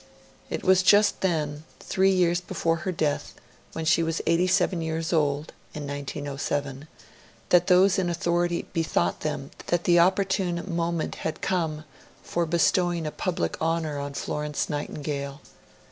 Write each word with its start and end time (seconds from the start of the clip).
It 0.49 0.63
was 0.63 0.81
just 0.81 1.21
then, 1.21 1.63
three 1.79 2.09
years 2.09 2.41
before 2.41 2.77
her 2.77 2.91
death, 2.91 3.35
when 3.73 3.85
she 3.85 4.01
was 4.01 4.19
eighty 4.25 4.47
seven 4.47 4.81
years 4.81 5.13
old 5.13 5.53
(1907), 5.73 6.87
that 7.49 7.67
those 7.67 7.99
in 7.99 8.09
authority 8.09 8.65
bethought 8.73 9.19
them 9.19 9.51
that 9.67 9.83
the 9.83 9.99
opportune 9.99 10.63
moment 10.75 11.17
had 11.17 11.43
come 11.43 11.83
for 12.23 12.47
bestowing 12.47 13.05
a 13.05 13.11
public 13.11 13.61
honour 13.61 13.99
on 13.99 14.15
Florence 14.15 14.69
Nightingale. 14.71 15.39